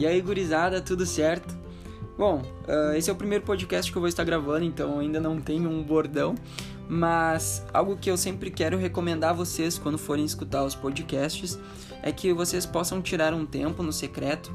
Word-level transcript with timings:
E 0.00 0.06
aí, 0.06 0.18
gurizada, 0.22 0.80
tudo 0.80 1.04
certo? 1.04 1.54
Bom, 2.16 2.40
uh, 2.66 2.96
esse 2.96 3.10
é 3.10 3.12
o 3.12 3.16
primeiro 3.16 3.44
podcast 3.44 3.92
que 3.92 3.98
eu 3.98 4.00
vou 4.00 4.08
estar 4.08 4.24
gravando, 4.24 4.64
então 4.64 4.98
ainda 4.98 5.20
não 5.20 5.38
tenho 5.38 5.68
um 5.68 5.82
bordão, 5.82 6.34
mas 6.88 7.62
algo 7.70 7.98
que 7.98 8.10
eu 8.10 8.16
sempre 8.16 8.50
quero 8.50 8.78
recomendar 8.78 9.28
a 9.28 9.34
vocês 9.34 9.76
quando 9.76 9.98
forem 9.98 10.24
escutar 10.24 10.64
os 10.64 10.74
podcasts 10.74 11.58
é 12.02 12.10
que 12.10 12.32
vocês 12.32 12.64
possam 12.64 13.02
tirar 13.02 13.34
um 13.34 13.44
tempo 13.44 13.82
no 13.82 13.92
secreto 13.92 14.50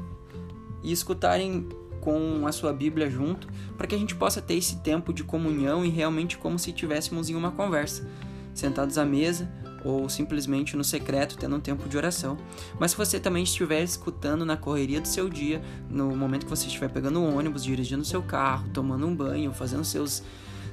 e 0.82 0.90
escutarem 0.90 1.68
com 2.00 2.44
a 2.44 2.50
sua 2.50 2.72
Bíblia 2.72 3.08
junto, 3.08 3.46
para 3.78 3.86
que 3.86 3.94
a 3.94 3.98
gente 3.98 4.16
possa 4.16 4.42
ter 4.42 4.54
esse 4.54 4.78
tempo 4.78 5.12
de 5.12 5.22
comunhão 5.22 5.84
e 5.84 5.90
realmente 5.90 6.36
como 6.38 6.58
se 6.58 6.70
estivéssemos 6.70 7.30
em 7.30 7.36
uma 7.36 7.52
conversa, 7.52 8.04
sentados 8.52 8.98
à 8.98 9.04
mesa, 9.04 9.48
ou 9.86 10.08
simplesmente 10.08 10.76
no 10.76 10.82
secreto 10.82 11.38
tendo 11.38 11.56
um 11.56 11.60
tempo 11.60 11.88
de 11.88 11.96
oração. 11.96 12.36
Mas 12.78 12.90
se 12.90 12.96
você 12.96 13.20
também 13.20 13.44
estiver 13.44 13.82
escutando 13.82 14.44
na 14.44 14.56
correria 14.56 15.00
do 15.00 15.08
seu 15.08 15.28
dia, 15.28 15.62
no 15.88 16.14
momento 16.16 16.44
que 16.44 16.50
você 16.50 16.66
estiver 16.66 16.88
pegando 16.88 17.20
o 17.20 17.36
ônibus, 17.36 17.62
dirigindo 17.62 18.04
seu 18.04 18.22
carro, 18.22 18.68
tomando 18.72 19.06
um 19.06 19.14
banho, 19.14 19.52
fazendo 19.52 19.84
seus 19.84 20.22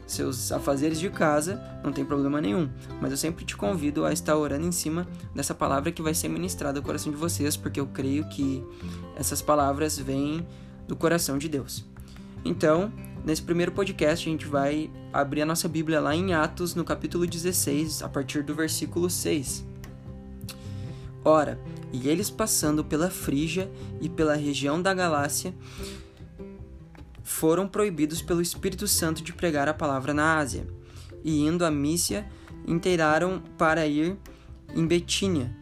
seus 0.06 0.52
afazeres 0.52 1.00
de 1.00 1.10
casa, 1.10 1.62
não 1.82 1.92
tem 1.92 2.04
problema 2.04 2.42
nenhum. 2.42 2.70
Mas 3.00 3.12
eu 3.12 3.18
sempre 3.18 3.46
te 3.46 3.56
convido 3.56 4.04
a 4.04 4.12
estar 4.12 4.36
orando 4.36 4.68
em 4.68 4.72
cima 4.72 5.08
dessa 5.34 5.56
palavra 5.56 5.94
que 5.94 6.02
vai 6.02 6.14
ser 6.14 6.28
ministrada 6.28 6.80
ao 6.80 6.84
coração 6.84 7.12
de 7.12 7.18
vocês, 7.18 7.56
porque 7.56 7.80
eu 7.80 7.88
creio 7.88 8.28
que 8.28 8.62
essas 9.16 9.42
palavras 9.42 9.98
vêm 9.98 10.46
do 10.88 10.96
coração 10.96 11.38
de 11.38 11.48
Deus. 11.48 11.86
Então, 12.44 12.92
Nesse 13.26 13.42
primeiro 13.42 13.72
podcast, 13.72 14.28
a 14.28 14.32
gente 14.32 14.46
vai 14.46 14.92
abrir 15.14 15.44
a 15.44 15.46
nossa 15.46 15.70
Bíblia 15.70 16.02
lá 16.02 16.14
em 16.14 16.34
Atos, 16.34 16.76
no 16.76 16.84
capítulo 16.84 17.26
16, 17.26 18.04
a 18.04 18.10
partir 18.10 18.44
do 18.44 18.54
versículo 18.54 19.10
6. 19.10 19.66
Ora, 21.24 21.58
e 21.94 22.10
eles 22.10 22.30
passando 22.30 22.84
pela 22.84 23.10
Frígia 23.10 23.72
e 24.02 24.10
pela 24.10 24.36
região 24.36 24.82
da 24.82 24.94
Galácia, 24.94 25.56
foram 27.24 27.66
proibidos 27.66 28.22
pelo 28.22 28.42
Espírito 28.42 28.90
Santo 28.90 29.24
de 29.24 29.32
pregar 29.32 29.70
a 29.70 29.74
palavra 29.74 30.14
na 30.14 30.38
Ásia, 30.38 30.68
e 31.24 31.40
indo 31.40 31.64
a 31.64 31.72
Mícia, 31.72 32.30
inteiraram 32.68 33.42
para 33.58 33.88
ir 33.88 34.18
em 34.76 34.86
Betínia, 34.86 35.56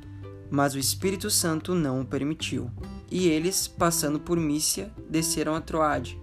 mas 0.50 0.73
o 0.73 0.80
Espírito 0.80 1.30
Santo 1.30 1.75
não 1.75 2.02
o 2.02 2.06
permitiu. 2.06 2.72
E 3.12 3.28
eles, 3.28 3.68
passando 3.68 4.20
por 4.20 4.40
Mícia, 4.40 4.92
desceram 5.08 5.53
a 5.53 5.62
Troade 5.62 6.21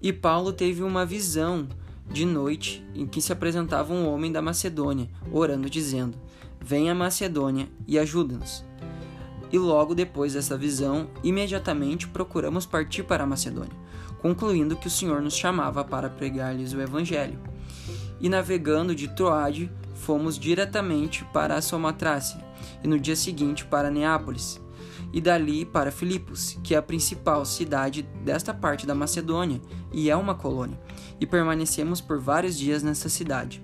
e 0.00 0.12
Paulo 0.12 0.52
teve 0.52 0.82
uma 0.82 1.04
visão 1.04 1.68
de 2.10 2.24
noite 2.24 2.84
em 2.94 3.06
que 3.06 3.20
se 3.20 3.32
apresentava 3.32 3.92
um 3.92 4.08
homem 4.08 4.30
da 4.30 4.40
Macedônia, 4.40 5.08
orando, 5.32 5.68
dizendo: 5.68 6.16
Venha 6.60 6.94
Macedônia 6.94 7.68
e 7.86 7.98
ajuda-nos. 7.98 8.64
E 9.50 9.58
logo 9.58 9.94
depois 9.94 10.34
dessa 10.34 10.56
visão, 10.56 11.08
imediatamente 11.24 12.06
procuramos 12.06 12.66
partir 12.66 13.02
para 13.02 13.24
a 13.24 13.26
Macedônia, 13.26 13.76
concluindo 14.20 14.76
que 14.76 14.86
o 14.86 14.90
Senhor 14.90 15.20
nos 15.20 15.36
chamava 15.36 15.82
para 15.82 16.10
pregar-lhes 16.10 16.72
o 16.72 16.80
Evangelho. 16.80 17.38
E 18.20 18.28
navegando 18.28 18.94
de 18.94 19.08
Troade, 19.08 19.70
fomos 19.94 20.38
diretamente 20.38 21.24
para 21.32 21.54
a 21.54 21.62
Somatrácia, 21.62 22.44
e 22.84 22.88
no 22.88 22.98
dia 22.98 23.16
seguinte 23.16 23.64
para 23.64 23.90
Neápolis 23.90 24.60
e 25.12 25.20
dali 25.20 25.64
para 25.64 25.90
Filipos, 25.90 26.58
que 26.62 26.74
é 26.74 26.78
a 26.78 26.82
principal 26.82 27.44
cidade 27.44 28.02
desta 28.24 28.52
parte 28.52 28.86
da 28.86 28.94
Macedônia 28.94 29.60
e 29.92 30.10
é 30.10 30.16
uma 30.16 30.34
colônia, 30.34 30.78
e 31.20 31.26
permanecemos 31.26 32.00
por 32.00 32.18
vários 32.18 32.58
dias 32.58 32.82
nessa 32.82 33.08
cidade. 33.08 33.62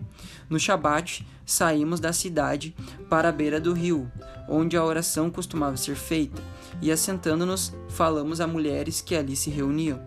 No 0.49 0.59
Shabat, 0.59 1.27
saímos 1.45 2.01
da 2.01 2.13
cidade 2.13 2.75
para 3.09 3.29
a 3.29 3.33
beira 3.33 3.61
do 3.61 3.73
rio, 3.73 4.11
onde 4.49 4.77
a 4.77 4.85
oração 4.85 5.31
costumava 5.31 5.77
ser 5.77 5.97
feita, 5.97 6.43
e 6.81 6.91
assentando-nos, 6.91 7.73
falamos 7.89 8.41
a 8.41 8.47
mulheres 8.47 9.01
que 9.01 9.15
ali 9.15 9.37
se 9.37 9.51
reuniam. 9.51 10.01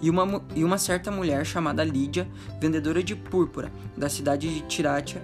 E 0.00 0.08
uma, 0.08 0.42
e 0.54 0.62
uma 0.62 0.78
certa 0.78 1.10
mulher 1.10 1.44
chamada 1.44 1.82
Lídia, 1.82 2.28
vendedora 2.60 3.02
de 3.02 3.16
púrpura, 3.16 3.72
da 3.96 4.08
cidade 4.08 4.48
de 4.52 4.60
Tirátia, 4.62 5.22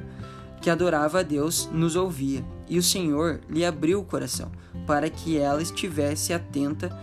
que 0.61 0.69
adorava 0.69 1.21
a 1.21 1.23
Deus, 1.23 1.69
nos 1.73 1.95
ouvia, 1.95 2.45
e 2.69 2.79
o 2.79 2.83
Senhor 2.83 3.41
lhe 3.49 3.65
abriu 3.65 4.01
o 4.01 4.05
coração 4.05 4.51
para 4.87 5.09
que 5.11 5.39
ela 5.39 5.63
estivesse 5.63 6.33
atenta 6.33 6.97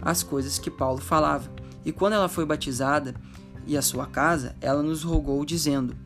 às 0.00 0.22
coisas 0.22 0.58
que 0.58 0.70
Paulo 0.70 1.00
falava. 1.00 1.50
E 1.84 1.92
quando 1.92 2.14
ela 2.14 2.28
foi 2.28 2.44
batizada 2.44 3.14
e 3.66 3.76
a 3.76 3.82
sua 3.82 4.06
casa, 4.06 4.56
ela 4.60 4.82
nos 4.82 5.02
rogou, 5.02 5.44
dizendo: 5.44 5.96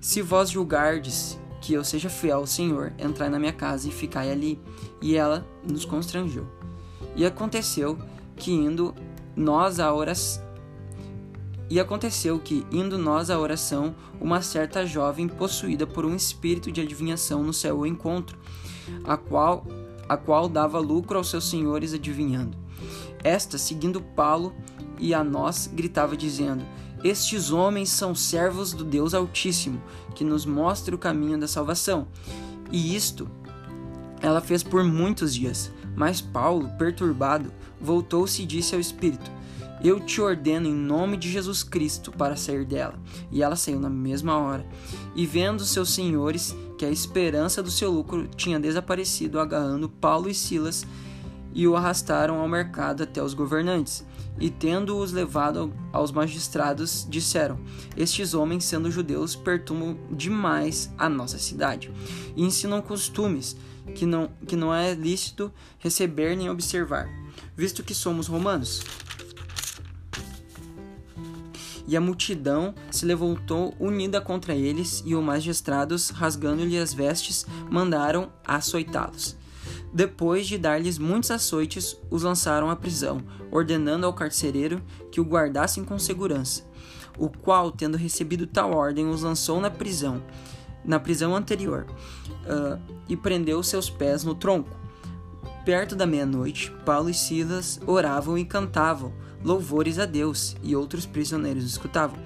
Se 0.00 0.22
vós 0.22 0.50
julgardes 0.50 1.38
que 1.60 1.72
eu 1.72 1.84
seja 1.84 2.10
fiel 2.10 2.38
ao 2.38 2.46
Senhor, 2.46 2.92
entrai 2.98 3.28
na 3.28 3.38
minha 3.38 3.52
casa 3.52 3.88
e 3.88 3.92
ficai 3.92 4.30
ali. 4.30 4.60
E 5.00 5.16
ela 5.16 5.46
nos 5.66 5.84
constrangeu. 5.84 6.46
E 7.16 7.24
aconteceu 7.24 7.98
que 8.36 8.52
indo 8.52 8.94
nós 9.36 9.80
à 9.80 9.92
oração, 9.92 10.44
e 11.70 11.80
aconteceu 11.80 12.38
que, 12.38 12.66
indo 12.70 12.98
nós 12.98 13.30
à 13.30 13.38
oração, 13.38 13.94
uma 14.20 14.42
certa 14.42 14.84
jovem 14.86 15.26
possuída 15.26 15.86
por 15.86 16.04
um 16.04 16.14
espírito 16.14 16.70
de 16.70 16.80
adivinhação 16.80 17.42
no 17.42 17.52
céu 17.52 17.78
ao 17.78 17.86
encontro, 17.86 18.38
a 19.02 19.16
qual 19.16 19.66
a 20.08 20.16
qual 20.16 20.48
dava 20.48 20.78
lucro 20.78 21.18
aos 21.18 21.30
seus 21.30 21.48
senhores 21.48 21.94
adivinhando. 21.94 22.56
Esta, 23.22 23.56
seguindo 23.56 24.00
Paulo 24.00 24.54
e 24.98 25.14
a 25.14 25.24
nós, 25.24 25.70
gritava 25.72 26.16
dizendo: 26.16 26.64
Estes 27.02 27.50
homens 27.50 27.88
são 27.88 28.14
servos 28.14 28.72
do 28.72 28.84
Deus 28.84 29.14
Altíssimo, 29.14 29.82
que 30.14 30.24
nos 30.24 30.44
mostra 30.44 30.94
o 30.94 30.98
caminho 30.98 31.38
da 31.38 31.48
salvação. 31.48 32.06
E 32.70 32.94
isto 32.94 33.28
ela 34.20 34.40
fez 34.40 34.62
por 34.62 34.82
muitos 34.82 35.34
dias. 35.34 35.70
Mas 35.96 36.20
Paulo, 36.20 36.68
perturbado, 36.78 37.52
voltou-se 37.80 38.42
e 38.42 38.46
disse 38.46 38.74
ao 38.74 38.80
Espírito: 38.80 39.30
Eu 39.84 40.00
te 40.00 40.18
ordeno 40.18 40.66
em 40.66 40.74
nome 40.74 41.18
de 41.18 41.30
Jesus 41.30 41.62
Cristo 41.62 42.10
para 42.10 42.36
sair 42.36 42.64
dela. 42.64 42.98
E 43.30 43.42
ela 43.42 43.54
saiu 43.54 43.78
na 43.78 43.90
mesma 43.90 44.38
hora. 44.38 44.66
E 45.14 45.26
vendo 45.26 45.62
seus 45.62 45.92
senhores 45.92 46.56
que 46.78 46.86
a 46.86 46.90
esperança 46.90 47.62
do 47.62 47.70
seu 47.70 47.90
lucro 47.90 48.26
tinha 48.28 48.58
desaparecido, 48.58 49.38
agarrando 49.38 49.90
Paulo 49.90 50.30
e 50.30 50.34
Silas 50.34 50.86
e 51.52 51.68
o 51.68 51.76
arrastaram 51.76 52.40
ao 52.40 52.48
mercado 52.48 53.02
até 53.02 53.22
os 53.22 53.34
governantes. 53.34 54.06
E 54.40 54.48
tendo-os 54.48 55.12
levado 55.12 55.70
aos 55.92 56.10
magistrados, 56.10 57.06
disseram: 57.08 57.60
Estes 57.94 58.32
homens, 58.32 58.64
sendo 58.64 58.90
judeus, 58.90 59.36
perturbam 59.36 59.98
demais 60.10 60.90
a 60.96 61.10
nossa 61.10 61.38
cidade 61.38 61.92
e 62.34 62.42
ensinam 62.42 62.80
costumes 62.80 63.54
que 63.94 64.06
não, 64.06 64.30
que 64.46 64.56
não 64.56 64.74
é 64.74 64.94
lícito 64.94 65.52
receber 65.78 66.34
nem 66.36 66.48
observar, 66.48 67.06
visto 67.54 67.84
que 67.84 67.94
somos 67.94 68.26
romanos. 68.26 68.82
E 71.86 71.96
a 71.96 72.00
multidão 72.00 72.74
se 72.90 73.04
levantou 73.04 73.74
unida 73.78 74.20
contra 74.20 74.54
eles, 74.54 75.02
e 75.04 75.14
os 75.14 75.22
magistrados, 75.22 76.10
rasgando-lhe 76.10 76.78
as 76.78 76.94
vestes, 76.94 77.46
mandaram 77.70 78.32
açoitá-los. 78.46 79.36
Depois 79.92 80.46
de 80.46 80.58
dar-lhes 80.58 80.98
muitos 80.98 81.30
açoites, 81.30 81.96
os 82.10 82.22
lançaram 82.22 82.68
à 82.68 82.74
prisão, 82.74 83.20
ordenando 83.50 84.06
ao 84.06 84.12
carcereiro 84.12 84.82
que 85.12 85.20
o 85.20 85.24
guardassem 85.24 85.84
com 85.84 85.98
segurança. 85.98 86.64
O 87.16 87.28
qual, 87.28 87.70
tendo 87.70 87.96
recebido 87.96 88.46
tal 88.46 88.72
ordem, 88.72 89.08
os 89.08 89.22
lançou 89.22 89.60
na 89.60 89.70
prisão, 89.70 90.20
na 90.84 90.98
prisão 90.98 91.36
anterior, 91.36 91.86
uh, 91.88 92.80
e 93.08 93.16
prendeu 93.16 93.62
seus 93.62 93.88
pés 93.88 94.24
no 94.24 94.34
tronco. 94.34 94.76
Perto 95.64 95.94
da 95.94 96.06
meia-noite, 96.06 96.72
Paulo 96.84 97.08
e 97.08 97.14
Silas 97.14 97.80
oravam 97.86 98.36
e 98.36 98.44
cantavam 98.44 99.12
louvores 99.44 99.98
a 99.98 100.06
Deus, 100.06 100.56
e 100.62 100.74
outros 100.74 101.04
prisioneiros 101.04 101.64
escutavam. 101.64 102.18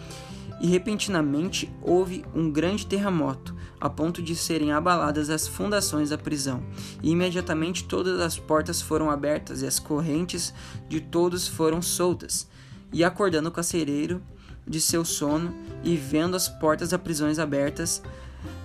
E 0.60 0.66
repentinamente 0.66 1.70
houve 1.82 2.24
um 2.34 2.50
grande 2.50 2.86
terremoto, 2.86 3.54
a 3.80 3.90
ponto 3.90 4.22
de 4.22 4.34
serem 4.34 4.72
abaladas 4.72 5.30
as 5.30 5.46
fundações 5.46 6.10
da 6.10 6.18
prisão. 6.18 6.62
E 7.02 7.10
imediatamente 7.10 7.84
todas 7.84 8.20
as 8.20 8.38
portas 8.38 8.80
foram 8.80 9.10
abertas 9.10 9.62
e 9.62 9.66
as 9.66 9.78
correntes 9.78 10.54
de 10.88 11.00
todos 11.00 11.46
foram 11.46 11.82
soltas. 11.82 12.48
E 12.92 13.04
acordando 13.04 13.48
o 13.48 13.52
carcereiro 13.52 14.22
de 14.66 14.80
seu 14.80 15.04
sono 15.04 15.54
e 15.84 15.96
vendo 15.96 16.36
as 16.36 16.48
portas 16.48 16.90
da 16.90 16.98
prisão 16.98 17.28
abertas, 17.40 18.02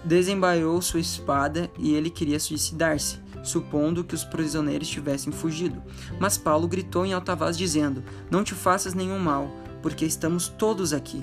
desembaiou 0.03 0.81
sua 0.81 0.99
espada 0.99 1.69
e 1.77 1.93
ele 1.93 2.09
queria 2.09 2.39
suicidar-se 2.39 3.22
supondo 3.43 4.03
que 4.03 4.15
os 4.15 4.23
prisioneiros 4.23 4.87
tivessem 4.87 5.31
fugido. 5.31 5.83
Mas 6.19 6.37
Paulo 6.37 6.67
gritou 6.67 7.05
em 7.05 7.13
alta 7.13 7.35
voz, 7.35 7.57
dizendo: 7.57 8.03
Não 8.31 8.43
te 8.43 8.55
faças 8.55 8.93
nenhum 8.93 9.19
mal, 9.19 9.51
porque 9.81 10.05
estamos 10.05 10.47
todos 10.47 10.93
aqui. 10.93 11.21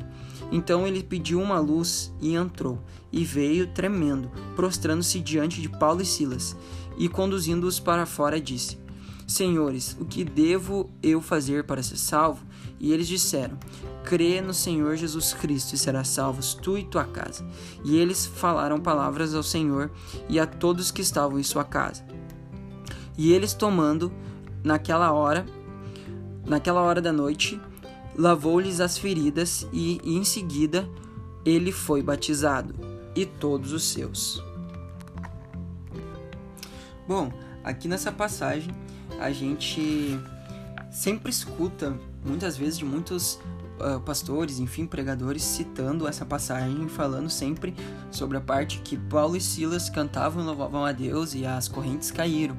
Então 0.52 0.86
ele 0.86 1.02
pediu 1.02 1.40
uma 1.40 1.58
luz 1.58 2.12
e 2.20 2.34
entrou, 2.34 2.78
e 3.10 3.24
veio 3.24 3.68
tremendo, 3.68 4.30
prostrando-se 4.54 5.20
diante 5.20 5.60
de 5.60 5.68
Paulo 5.68 6.02
e 6.02 6.06
Silas, 6.06 6.56
e 6.98 7.08
conduzindo-os 7.08 7.80
para 7.80 8.04
fora 8.04 8.40
disse: 8.40 8.78
Senhores, 9.26 9.96
o 10.00 10.04
que 10.04 10.24
devo 10.24 10.90
eu 11.00 11.22
fazer 11.22 11.64
para 11.64 11.82
ser 11.82 11.96
salvo? 11.96 12.44
E 12.80 12.92
eles 12.92 13.06
disseram: 13.06 13.56
Crê 14.04 14.40
no 14.40 14.52
Senhor 14.52 14.96
Jesus 14.96 15.32
Cristo 15.34 15.74
e 15.74 15.78
serás 15.78 16.08
salvos 16.08 16.54
tu 16.54 16.76
e 16.76 16.82
tua 16.82 17.04
casa. 17.04 17.46
E 17.84 17.96
eles 17.96 18.26
falaram 18.26 18.80
palavras 18.80 19.34
ao 19.34 19.42
Senhor 19.42 19.90
e 20.28 20.40
a 20.40 20.46
todos 20.46 20.90
que 20.90 21.02
estavam 21.02 21.38
em 21.38 21.44
sua 21.44 21.62
casa. 21.62 22.02
E 23.16 23.32
eles 23.32 23.52
tomando 23.52 24.12
naquela 24.62 25.12
hora, 25.12 25.44
naquela 26.46 26.80
hora 26.80 27.00
da 27.00 27.12
noite, 27.12 27.60
lavou-lhes 28.16 28.80
as 28.80 28.98
feridas 28.98 29.66
e, 29.72 30.00
em 30.04 30.24
seguida, 30.24 30.88
ele 31.44 31.72
foi 31.72 32.02
batizado, 32.02 32.74
e 33.14 33.24
todos 33.24 33.72
os 33.72 33.84
seus. 33.84 34.42
Bom, 37.06 37.32
aqui 37.64 37.88
nessa 37.88 38.12
passagem 38.12 38.72
a 39.18 39.30
gente 39.30 40.18
sempre 40.90 41.30
escuta, 41.30 41.98
muitas 42.24 42.56
vezes, 42.56 42.78
de 42.78 42.84
muitos 42.84 43.38
uh, 43.80 44.00
pastores, 44.00 44.58
enfim, 44.58 44.86
pregadores, 44.86 45.42
citando 45.42 46.06
essa 46.06 46.24
passagem, 46.24 46.88
falando 46.88 47.30
sempre 47.30 47.74
sobre 48.10 48.36
a 48.36 48.40
parte 48.40 48.80
que 48.80 48.96
Paulo 48.96 49.36
e 49.36 49.40
Silas 49.40 49.88
cantavam 49.88 50.42
e 50.42 50.46
louvavam 50.46 50.84
a 50.84 50.92
Deus 50.92 51.34
e 51.34 51.46
as 51.46 51.68
correntes 51.68 52.10
caíram. 52.10 52.56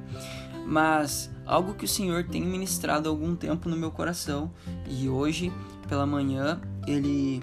Mas 0.66 1.32
algo 1.46 1.74
que 1.74 1.86
o 1.86 1.88
Senhor 1.88 2.24
tem 2.26 2.44
ministrado 2.44 3.08
há 3.08 3.12
algum 3.12 3.36
tempo 3.36 3.68
no 3.70 3.76
meu 3.76 3.92
coração 3.92 4.52
e 4.88 5.10
hoje 5.10 5.52
pela 5.88 6.06
manhã 6.06 6.62
ele 6.88 7.42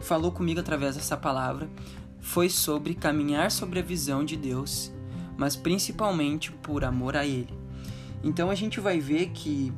falou 0.00 0.30
comigo 0.30 0.60
através 0.60 0.96
dessa 0.96 1.16
palavra 1.16 1.68
foi 2.20 2.48
sobre 2.48 2.94
caminhar 2.94 3.50
sobre 3.50 3.80
a 3.80 3.82
visão 3.82 4.24
de 4.24 4.36
Deus, 4.36 4.92
mas 5.36 5.56
principalmente 5.56 6.52
por 6.52 6.84
amor 6.84 7.16
a 7.16 7.26
Ele. 7.26 7.58
Então 8.22 8.50
a 8.50 8.54
gente 8.54 8.78
vai 8.78 9.00
ver 9.00 9.30
que 9.30 9.72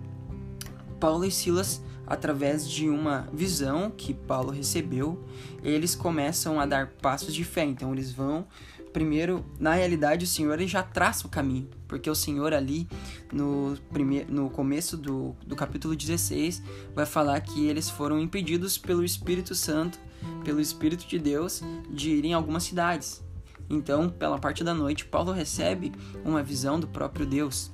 Paulo 0.98 1.24
e 1.24 1.30
Silas 1.30 1.82
através 2.12 2.68
de 2.68 2.90
uma 2.90 3.26
visão 3.32 3.90
que 3.90 4.12
Paulo 4.12 4.50
recebeu, 4.50 5.24
eles 5.64 5.94
começam 5.94 6.60
a 6.60 6.66
dar 6.66 6.88
passos 7.00 7.34
de 7.34 7.42
fé. 7.42 7.64
Então 7.64 7.90
eles 7.90 8.12
vão 8.12 8.46
primeiro, 8.92 9.42
na 9.58 9.72
realidade, 9.72 10.26
o 10.26 10.28
Senhor 10.28 10.52
ele 10.52 10.68
já 10.68 10.82
traça 10.82 11.26
o 11.26 11.30
caminho, 11.30 11.70
porque 11.88 12.10
o 12.10 12.14
Senhor 12.14 12.52
ali 12.52 12.86
no, 13.32 13.78
primeiro, 13.90 14.30
no 14.30 14.50
começo 14.50 14.98
do, 14.98 15.34
do 15.46 15.56
capítulo 15.56 15.96
16 15.96 16.62
vai 16.94 17.06
falar 17.06 17.40
que 17.40 17.66
eles 17.66 17.88
foram 17.88 18.20
impedidos 18.20 18.76
pelo 18.76 19.02
Espírito 19.02 19.54
Santo, 19.54 19.98
pelo 20.44 20.60
Espírito 20.60 21.06
de 21.08 21.18
Deus, 21.18 21.62
de 21.88 22.10
irem 22.10 22.34
a 22.34 22.36
algumas 22.36 22.64
cidades. 22.64 23.24
Então, 23.70 24.10
pela 24.10 24.38
parte 24.38 24.62
da 24.62 24.74
noite, 24.74 25.06
Paulo 25.06 25.32
recebe 25.32 25.92
uma 26.22 26.42
visão 26.42 26.78
do 26.78 26.86
próprio 26.86 27.24
Deus. 27.24 27.72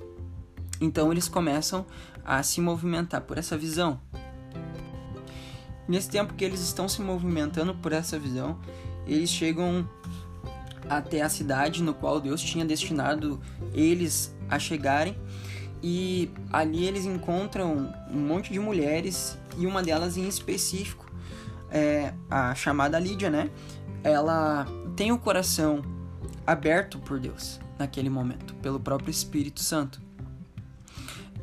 Então 0.81 1.11
eles 1.11 1.29
começam 1.29 1.85
a 2.25 2.43
se 2.43 2.61
movimentar 2.61 3.23
por 3.23 3.39
essa 3.39 3.57
visão. 3.57 4.01
Nesse 5.89 6.11
tempo 6.11 6.35
que 6.35 6.45
eles 6.45 6.61
estão 6.61 6.87
se 6.87 7.01
movimentando 7.01 7.75
por 7.75 7.93
essa 7.93 8.19
visão, 8.19 8.59
eles 9.07 9.31
chegam 9.31 9.89
até 10.89 11.23
a 11.23 11.29
cidade 11.29 11.83
no 11.83 11.95
qual 11.95 12.21
Deus 12.21 12.43
tinha 12.43 12.65
destinado 12.65 13.41
eles 13.73 14.37
a 14.51 14.59
chegarem. 14.59 15.17
E 15.83 16.31
ali 16.53 16.85
eles 16.85 17.07
encontram 17.07 17.95
um 18.11 18.19
monte 18.19 18.53
de 18.53 18.59
mulheres 18.59 19.39
e 19.57 19.67
uma 19.67 19.83
delas 19.83 20.17
em 20.17 20.29
específico, 20.29 21.11
é 21.71 22.13
a 22.31 22.55
chamada 22.55 22.99
Lídia, 22.99 23.31
né? 23.31 23.51
Ela 24.03 24.67
tem 24.97 25.13
o 25.13 25.19
coração 25.19 25.83
aberto 26.47 26.99
por 26.99 27.19
Deus 27.19 27.61
naquele 27.79 28.11
momento, 28.11 28.55
pelo 28.57 28.81
próprio 28.81 29.11
Espírito 29.11 29.61
Santo. 29.61 30.01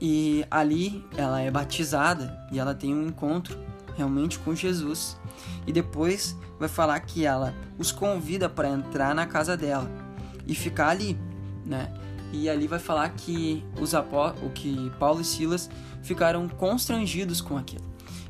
E 0.02 0.46
ali 0.52 1.06
ela 1.16 1.40
é 1.40 1.50
batizada 1.50 2.38
e 2.52 2.60
ela 2.60 2.76
tem 2.76 2.94
um 2.94 3.08
encontro 3.08 3.58
realmente 3.96 4.40
com 4.40 4.54
Jesus. 4.56 5.18
E 5.66 5.72
depois 5.74 6.38
vai 6.60 6.70
falar 6.70 7.00
que 7.02 7.26
ela 7.26 7.54
os 7.78 7.92
convida 7.92 8.50
para 8.50 8.70
entrar 8.70 9.14
na 9.16 9.26
casa 9.26 9.58
dela 9.58 9.90
e 10.48 10.54
ficar 10.56 10.90
ali, 10.90 11.18
né? 11.66 11.92
E 12.32 12.50
ali 12.50 12.68
vai 12.68 12.80
falar 12.80 13.10
que 13.10 13.64
os 13.80 13.94
apó 13.94 14.34
o 14.42 14.50
que 14.50 14.92
Paulo 15.00 15.22
e 15.22 15.26
Silas 15.26 15.70
ficaram 16.02 16.48
constrangidos 16.48 17.42
com 17.42 17.58
aquilo. 17.58 17.84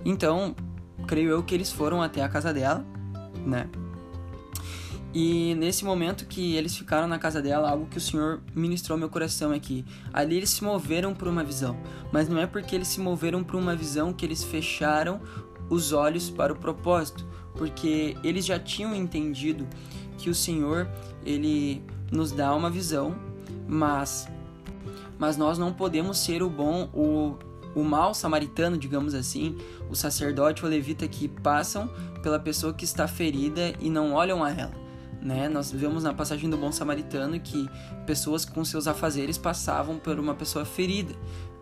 Então, 0.04 0.56
creio 1.08 1.30
eu 1.30 1.44
que 1.44 1.56
eles 1.56 1.72
foram 1.72 2.02
até 2.02 2.24
a 2.24 2.30
casa 2.30 2.54
dela, 2.54 2.86
né? 3.46 3.68
E 5.18 5.56
nesse 5.56 5.86
momento 5.86 6.26
que 6.26 6.56
eles 6.58 6.76
ficaram 6.76 7.08
na 7.08 7.18
casa 7.18 7.42
dela, 7.42 7.70
algo 7.70 7.86
que 7.86 7.98
o 7.98 8.02
Senhor 8.02 8.42
ministrou 8.54 8.96
ao 8.96 9.00
meu 9.00 9.10
coração 9.10 9.54
é 9.54 9.60
que 9.60 9.86
ali 10.12 10.36
eles 10.36 10.50
se 10.50 10.62
moveram 10.62 11.14
por 11.14 11.30
uma 11.30 11.42
visão, 11.42 11.78
mas 12.12 12.28
não 12.28 12.38
é 12.38 12.46
porque 12.46 12.76
eles 12.76 12.90
se 12.90 13.00
moveram 13.00 13.42
por 13.42 13.56
uma 13.56 13.74
visão 13.78 14.12
que 14.12 14.26
eles 14.26 14.44
fecharam 14.44 15.22
os 15.70 15.92
olhos 15.92 16.30
para 16.30 16.54
o 16.54 16.56
propósito, 16.56 17.26
porque 17.56 18.18
eles 18.24 18.46
já 18.46 18.60
tinham 18.60 18.96
entendido 18.96 19.68
que 20.18 20.30
o 20.30 20.36
Senhor 20.36 20.90
ele 21.26 21.84
nos 22.12 22.32
dá 22.32 22.54
uma 22.54 22.70
visão, 22.70 23.16
mas 23.68 24.28
mas 25.18 25.38
nós 25.38 25.58
não 25.58 25.72
podemos 25.72 26.20
ser 26.20 26.44
o 26.44 26.50
bom 26.50 26.90
o 26.94 27.38
o 27.76 27.84
mal 27.84 28.14
samaritano, 28.14 28.78
digamos 28.78 29.14
assim, 29.14 29.58
o 29.90 29.96
sacerdote 29.96 30.64
ou 30.64 30.72
levita 30.72 31.06
que 31.08 31.28
passam 31.28 31.90
pela 32.24 32.40
pessoa 32.40 32.74
que 32.74 32.86
está 32.86 33.06
ferida 33.06 33.74
e 33.82 33.90
não 33.90 34.14
olham 34.14 34.42
a 34.42 34.50
ela. 34.50 34.72
Né? 35.22 35.50
Nós 35.50 35.72
vemos 35.72 36.04
na 36.04 36.14
passagem 36.14 36.50
do 36.50 36.56
bom 36.56 36.72
samaritano 36.72 37.40
que 37.40 37.70
pessoas 38.06 38.46
com 38.46 38.64
seus 38.64 38.88
afazeres 38.88 39.38
passavam 39.38 39.98
por 39.98 40.18
uma 40.20 40.34
pessoa 40.34 40.64
ferida, 40.64 41.14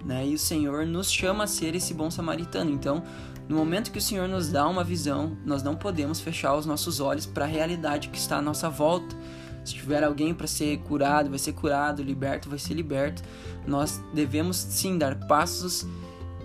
né? 0.06 0.28
E 0.28 0.34
o 0.34 0.40
Senhor 0.40 0.86
nos 0.86 1.12
chama 1.12 1.46
a 1.46 1.48
ser 1.48 1.76
esse 1.76 1.94
bom 1.94 2.10
samaritano. 2.12 2.72
Então, 2.72 3.04
no 3.48 3.58
momento 3.58 3.92
que 3.92 3.98
o 3.98 4.02
Senhor 4.02 4.28
nos 4.28 4.50
dá 4.50 4.68
uma 4.68 4.84
visão, 4.84 5.38
nós 5.46 5.62
não 5.62 5.76
podemos 5.76 6.20
fechar 6.20 6.56
os 6.56 6.66
nossos 6.66 7.00
olhos 7.00 7.26
para 7.26 7.46
a 7.46 7.48
realidade 7.48 8.10
que 8.10 8.18
está 8.18 8.38
à 8.38 8.42
nossa 8.42 8.70
volta. 8.70 9.16
Se 9.66 9.74
tiver 9.74 10.04
alguém 10.04 10.34
para 10.34 10.48
ser 10.48 10.78
curado, 10.80 11.30
vai 11.30 11.40
ser 11.40 11.54
curado, 11.54 12.04
liberto, 12.04 12.50
vai 12.50 12.60
ser 12.60 12.74
liberto. 12.74 13.24
Nós 13.66 14.02
devemos 14.14 14.58
sim 14.58 14.98
dar 14.98 15.16
passos 15.28 15.86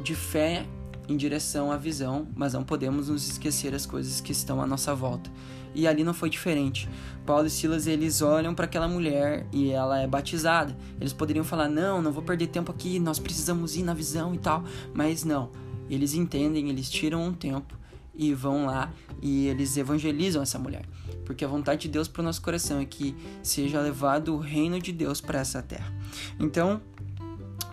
de 0.03 0.15
fé 0.15 0.67
em 1.09 1.17
direção 1.17 1.73
à 1.73 1.77
visão, 1.77 2.29
mas 2.37 2.53
não 2.53 2.63
podemos 2.63 3.09
nos 3.09 3.29
esquecer 3.29 3.75
as 3.75 3.87
coisas 3.87 4.21
que 4.21 4.31
estão 4.31 4.61
à 4.61 4.67
nossa 4.67 4.95
volta. 4.95 5.31
E 5.79 5.87
ali 5.87 6.03
não 6.03 6.13
foi 6.13 6.29
diferente. 6.29 6.89
Paulo 7.25 7.47
e 7.47 7.51
Silas 7.51 7.87
eles 7.87 8.21
olham 8.21 8.55
para 8.55 8.65
aquela 8.65 8.89
mulher 8.89 9.47
e 9.53 9.71
ela 9.71 10.01
é 10.01 10.07
batizada. 10.07 10.77
Eles 11.01 11.13
poderiam 11.13 11.45
falar: 11.45 11.69
"Não, 11.69 12.03
não 12.03 12.13
vou 12.13 12.23
perder 12.23 12.49
tempo 12.49 12.73
aqui, 12.73 12.99
nós 12.99 13.19
precisamos 13.19 13.77
ir 13.77 13.83
na 13.83 13.95
visão 13.95 14.35
e 14.35 14.39
tal", 14.39 14.65
mas 14.93 15.25
não 15.25 15.51
eles 15.89 16.15
entendem, 16.15 16.69
eles 16.69 16.91
tiram 16.91 17.23
um 17.23 17.33
tempo 17.33 17.77
e 18.15 18.35
vão 18.35 18.67
lá 18.67 18.93
e 19.23 19.47
eles 19.47 19.77
evangelizam 19.77 20.43
essa 20.43 20.59
mulher. 20.59 20.85
Porque 21.25 21.45
a 21.45 21.49
vontade 21.49 21.83
de 21.83 21.89
Deus 21.89 22.09
para 22.09 22.21
o 22.21 22.25
nosso 22.25 22.43
coração 22.43 22.81
é 22.81 22.85
que 22.85 23.15
seja 23.43 23.81
levado 23.81 24.35
o 24.35 24.39
reino 24.39 24.81
de 24.81 24.93
Deus 24.93 25.21
para 25.21 25.39
essa 25.39 25.63
terra. 25.63 25.93
Então, 26.39 26.81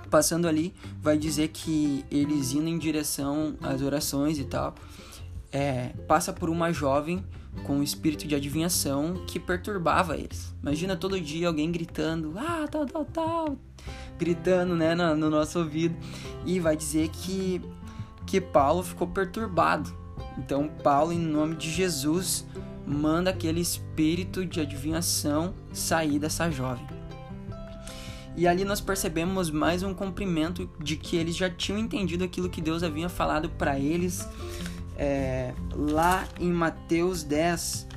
passando 0.09 0.47
ali, 0.47 0.73
vai 1.01 1.17
dizer 1.17 1.49
que 1.49 2.05
eles 2.11 2.53
indo 2.53 2.67
em 2.67 2.77
direção 2.77 3.55
às 3.61 3.81
orações 3.81 4.37
e 4.37 4.43
tal, 4.43 4.75
é, 5.51 5.89
passa 6.07 6.31
por 6.31 6.49
uma 6.49 6.71
jovem 6.71 7.23
com 7.63 7.77
um 7.77 7.83
espírito 7.83 8.27
de 8.27 8.35
adivinhação 8.35 9.23
que 9.27 9.39
perturbava 9.39 10.15
eles. 10.17 10.53
Imagina 10.61 10.95
todo 10.95 11.19
dia 11.19 11.47
alguém 11.47 11.71
gritando, 11.71 12.33
ah, 12.37 12.67
tal, 12.69 12.85
tal, 12.85 13.05
tal, 13.05 13.57
gritando 14.17 14.75
né, 14.75 14.93
no, 14.93 15.15
no 15.15 15.29
nosso 15.29 15.59
ouvido. 15.59 15.95
E 16.45 16.59
vai 16.59 16.75
dizer 16.75 17.09
que 17.09 17.61
que 18.25 18.41
Paulo 18.41 18.83
ficou 18.83 19.07
perturbado. 19.07 19.93
Então, 20.37 20.67
Paulo, 20.83 21.13
em 21.13 21.19
nome 21.19 21.55
de 21.55 21.71
Jesus, 21.71 22.45
manda 22.85 23.29
aquele 23.29 23.61
espírito 23.61 24.45
de 24.45 24.59
adivinhação 24.59 25.53
sair 25.71 26.19
dessa 26.19 26.49
jovem. 26.49 26.85
E 28.35 28.47
ali 28.47 28.65
nós 28.65 28.81
percebemos 28.81 29.49
mais 29.49 29.81
um 29.81 29.93
cumprimento 29.93 30.69
de 30.83 30.97
que 30.97 31.15
eles 31.15 31.35
já 31.35 31.49
tinham 31.49 31.79
entendido 31.79 32.23
aquilo 32.23 32.49
que 32.49 32.59
Deus 32.59 32.83
havia 32.83 33.07
falado 33.07 33.49
para 33.49 33.79
eles 33.79 34.27
é, 34.97 35.53
lá 35.73 36.27
em 36.39 36.51
Mateus 36.51 37.23
10, 37.23 37.87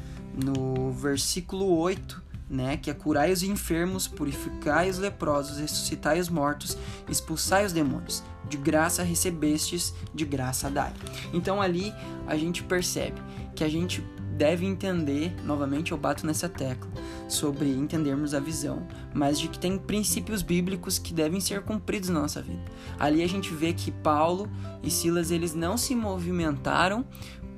no 0.44 0.90
versículo 0.92 1.76
8, 1.78 2.22
né, 2.50 2.76
que 2.76 2.90
é 2.90 2.94
curai 2.94 3.30
os 3.30 3.42
enfermos, 3.42 4.08
purificai 4.08 4.88
os 4.88 4.98
leprosos, 4.98 5.58
ressuscitai 5.58 6.18
os 6.18 6.28
mortos, 6.28 6.78
expulsai 7.08 7.66
os 7.66 7.72
demônios 7.72 8.22
de 8.48 8.56
graça 8.56 9.02
recebestes, 9.02 9.94
de 10.14 10.24
graça 10.24 10.70
dai. 10.70 10.92
Então 11.32 11.60
ali 11.60 11.92
a 12.26 12.36
gente 12.36 12.62
percebe 12.62 13.20
que 13.54 13.62
a 13.62 13.68
gente 13.68 14.02
deve 14.38 14.64
entender, 14.64 15.34
novamente 15.44 15.90
eu 15.90 15.98
bato 15.98 16.24
nessa 16.24 16.48
tecla, 16.48 16.88
sobre 17.28 17.68
entendermos 17.68 18.32
a 18.34 18.40
visão, 18.40 18.86
mas 19.12 19.38
de 19.38 19.48
que 19.48 19.58
tem 19.58 19.76
princípios 19.76 20.42
bíblicos 20.42 20.96
que 20.96 21.12
devem 21.12 21.40
ser 21.40 21.62
cumpridos 21.62 22.08
na 22.08 22.20
nossa 22.20 22.40
vida. 22.40 22.62
Ali 22.98 23.22
a 23.22 23.28
gente 23.28 23.52
vê 23.52 23.72
que 23.72 23.90
Paulo 23.90 24.48
e 24.80 24.90
Silas 24.90 25.32
eles 25.32 25.54
não 25.54 25.76
se 25.76 25.94
movimentaram 25.94 27.04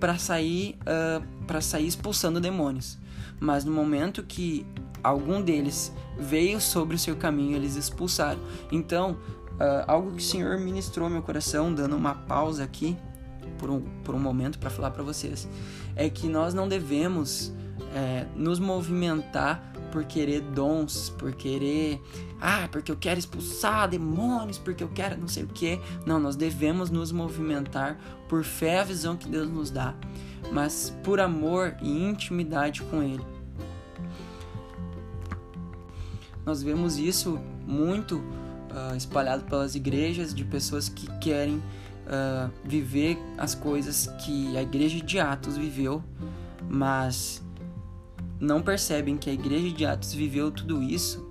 para 0.01 0.17
sair 0.17 0.79
uh, 0.81 1.45
para 1.47 1.61
sair 1.61 1.87
expulsando 1.87 2.41
demônios, 2.41 2.99
mas 3.39 3.63
no 3.65 3.73
momento 3.73 4.23
que 4.23 4.67
algum 5.05 5.43
deles 5.43 5.93
veio 6.19 6.59
sobre 6.61 6.97
o 6.97 6.99
seu 6.99 7.15
caminho, 7.15 7.57
eles 7.57 7.77
expulsaram. 7.77 8.41
Então, 8.73 9.19
Uh, 9.61 9.85
algo 9.87 10.13
que 10.13 10.23
o 10.23 10.27
Senhor 10.27 10.59
ministrou 10.59 11.11
meu 11.11 11.21
coração, 11.21 11.71
dando 11.71 11.95
uma 11.95 12.15
pausa 12.15 12.65
aqui 12.65 12.97
por 13.61 13.71
um, 13.71 13.81
por 14.03 14.15
um 14.15 14.19
momento 14.19 14.59
para 14.59 14.71
falar 14.71 14.91
para 14.91 15.03
vocês, 15.03 15.47
é 15.95 16.09
que 16.09 16.27
nós 16.27 16.55
não 16.55 16.67
devemos 16.67 17.53
é, 17.95 18.27
nos 18.35 18.59
movimentar 18.59 19.71
por 19.93 20.05
querer 20.05 20.41
dons, 20.41 21.11
por 21.11 21.33
querer, 21.33 22.01
ah, 22.41 22.69
porque 22.71 22.91
eu 22.91 22.97
quero 22.97 23.19
expulsar 23.19 23.89
demônios, 23.89 24.57
porque 24.57 24.83
eu 24.83 24.89
quero 24.89 25.21
não 25.21 25.29
sei 25.29 25.43
o 25.43 25.49
que. 25.49 25.79
Não, 26.07 26.19
nós 26.19 26.37
devemos 26.37 26.91
nos 26.91 27.13
movimentar 27.13 27.99
por 28.29 28.43
fé 28.45 28.81
a 28.81 28.85
visão 28.85 29.17
que 29.17 29.29
Deus 29.29 29.49
nos 29.49 29.71
dá, 29.71 29.95
mas 30.53 30.97
por 31.03 31.21
amor 31.21 31.77
e 31.83 32.05
intimidade 32.05 32.83
com 32.83 33.03
Ele. 33.03 33.25
Nós 36.47 36.63
vemos 36.63 36.97
isso 36.97 37.39
muito 37.67 38.17
uh, 38.17 38.97
espalhado 38.97 39.45
pelas 39.45 39.75
igrejas 39.75 40.33
de 40.33 40.45
pessoas 40.45 40.89
que 40.89 41.07
querem 41.19 41.61
uh, 42.11 42.51
viver 42.65 43.17
as 43.39 43.55
coisas 43.55 44.07
que 44.25 44.57
a 44.57 44.63
igreja 44.63 45.01
de 45.01 45.19
Atos 45.19 45.57
viveu, 45.57 46.03
mas 46.69 47.43
não 48.39 48.61
percebem 48.61 49.17
que 49.17 49.31
a 49.31 49.33
igreja 49.33 49.71
de 49.71 49.87
Atos 49.87 50.13
viveu 50.13 50.51
tudo 50.51 50.83
isso 50.83 51.31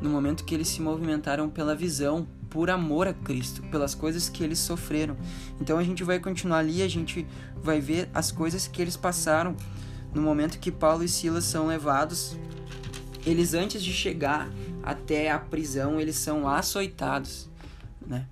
no 0.00 0.10
momento 0.10 0.44
que 0.44 0.54
eles 0.54 0.68
se 0.68 0.82
movimentaram 0.82 1.48
pela 1.48 1.74
visão, 1.74 2.26
por 2.50 2.68
amor 2.68 3.06
a 3.06 3.14
Cristo, 3.14 3.62
pelas 3.70 3.94
coisas 3.94 4.28
que 4.28 4.42
eles 4.42 4.58
sofreram. 4.58 5.16
Então 5.60 5.78
a 5.78 5.84
gente 5.84 6.02
vai 6.02 6.18
continuar 6.18 6.58
ali, 6.58 6.82
a 6.82 6.88
gente 6.88 7.26
vai 7.62 7.80
ver 7.80 8.10
as 8.12 8.32
coisas 8.32 8.66
que 8.66 8.82
eles 8.82 8.96
passaram 8.96 9.56
no 10.12 10.20
momento 10.20 10.58
que 10.58 10.70
Paulo 10.70 11.04
e 11.04 11.08
Silas 11.08 11.44
são 11.44 11.68
levados. 11.68 12.36
Eles 13.24 13.54
antes 13.54 13.82
de 13.82 13.92
chegar 13.92 14.50
até 14.82 15.30
a 15.30 15.38
prisão, 15.38 16.00
eles 16.00 16.16
são 16.16 16.48
açoitados, 16.48 17.48
né? 18.04 18.26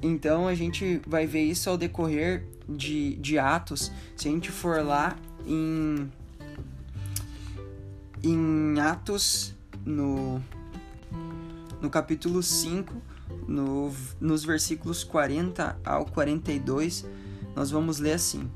Então 0.00 0.46
a 0.46 0.54
gente 0.54 1.00
vai 1.06 1.26
ver 1.26 1.42
isso 1.42 1.68
ao 1.68 1.76
decorrer 1.76 2.44
de, 2.68 3.16
de 3.16 3.38
Atos. 3.38 3.90
Se 4.16 4.28
a 4.28 4.30
gente 4.30 4.50
for 4.50 4.84
lá 4.84 5.16
em 5.46 6.10
em 8.22 8.78
Atos, 8.80 9.54
no, 9.84 10.42
no 11.80 11.88
capítulo 11.88 12.42
5, 12.42 12.92
no, 13.46 13.92
nos 14.20 14.44
versículos 14.44 15.04
40 15.04 15.78
ao 15.84 16.04
42, 16.04 17.06
nós 17.54 17.70
vamos 17.70 17.98
ler 17.98 18.14
assim: 18.14 18.50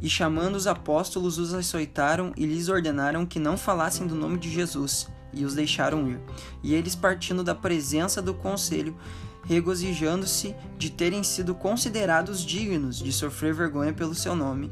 E 0.00 0.08
chamando 0.08 0.54
os 0.54 0.66
apóstolos, 0.66 1.38
os 1.38 1.52
açoitaram 1.52 2.32
e 2.36 2.46
lhes 2.46 2.68
ordenaram 2.68 3.26
que 3.26 3.38
não 3.38 3.56
falassem 3.56 4.06
do 4.06 4.14
nome 4.14 4.38
de 4.38 4.50
Jesus, 4.50 5.08
e 5.32 5.44
os 5.44 5.54
deixaram 5.54 6.08
ir. 6.08 6.20
E 6.62 6.74
eles, 6.74 6.94
partindo 6.94 7.42
da 7.42 7.54
presença 7.54 8.22
do 8.22 8.34
conselho, 8.34 8.96
regozijando-se 9.44 10.54
de 10.78 10.90
terem 10.90 11.22
sido 11.22 11.54
considerados 11.54 12.44
dignos 12.44 12.98
de 12.98 13.12
sofrer 13.12 13.54
vergonha 13.54 13.92
pelo 13.92 14.14
seu 14.14 14.34
nome, 14.34 14.70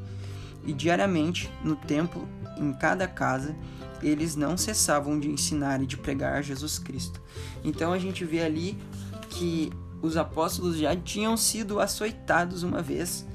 e 0.65 0.73
diariamente, 0.73 1.51
no 1.65 1.75
templo, 1.75 2.29
em 2.57 2.73
cada 2.73 3.09
casa, 3.09 3.55
eles 4.03 4.37
não 4.37 4.57
cessavam 4.57 5.19
de 5.19 5.29
ensinar 5.29 5.83
e 5.83 5.87
de 5.87 5.97
pregar 5.97 6.43
Jesus 6.43 6.79
Cristo. 6.79 7.21
Então 7.65 7.93
a 7.93 7.99
gente 7.99 8.25
vê 8.25 8.43
ali 8.43 8.79
que 9.31 9.71
os 10.01 10.17
apóstolos 10.17 10.77
já 10.77 10.95
tinham 10.97 11.37
sido 11.37 11.81
açoitados 11.81 12.63
uma 12.63 12.83
vez 12.83 13.27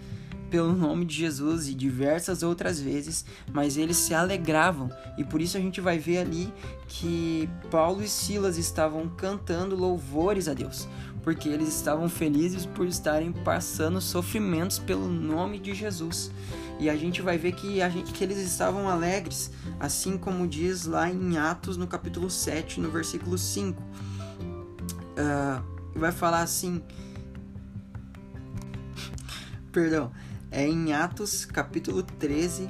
pelo 0.50 0.72
nome 0.72 1.06
de 1.06 1.16
Jesus 1.16 1.68
e 1.68 1.74
diversas 1.74 2.42
outras 2.42 2.80
vezes, 2.80 3.26
mas 3.52 3.78
eles 3.78 3.98
se 3.98 4.14
alegravam 4.14 4.90
e 5.18 5.24
por 5.24 5.42
isso 5.42 5.58
a 5.58 5.60
gente 5.60 5.82
vai 5.82 5.98
ver 6.00 6.20
ali 6.20 6.54
que 6.88 7.50
Paulo 7.70 8.02
e 8.02 8.08
Silas 8.08 8.58
estavam 8.58 9.10
cantando 9.10 9.76
louvores 9.76 10.48
a 10.48 10.54
Deus, 10.54 10.88
porque 11.28 11.50
eles 11.50 11.68
estavam 11.68 12.08
felizes 12.08 12.66
por 12.66 12.88
estarem 12.88 13.34
passando 13.34 14.00
sofrimentos 14.00 14.80
pelo 14.80 15.10
nome 15.10 15.60
de 15.60 15.74
Jesus. 15.74 16.32
E 16.80 16.90
a 16.90 16.96
gente 16.96 17.22
vai 17.22 17.38
ver 17.38 17.52
que, 17.52 17.82
a 17.82 17.90
gente, 17.90 18.14
que 18.14 18.24
eles 18.24 18.38
estavam 18.38 18.88
alegres, 18.88 19.52
assim 19.78 20.18
como 20.18 20.48
diz 20.48 20.86
lá 20.86 21.12
em 21.12 21.38
Atos, 21.38 21.76
no 21.76 21.86
capítulo 21.86 22.30
7, 22.30 22.80
no 22.80 22.90
versículo 22.90 23.38
5. 23.38 23.78
Uh, 23.78 23.86
ah, 25.18 25.62
vai 25.94 26.14
falar 26.14 26.44
assim. 26.44 26.82
Perdão. 29.74 30.14
É 30.50 30.66
em 30.66 30.94
Atos, 30.94 31.44
capítulo 31.44 32.04
13, 32.04 32.70